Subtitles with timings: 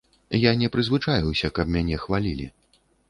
[0.43, 2.49] Я не прызвычаіўся, каб мяне хвалілі.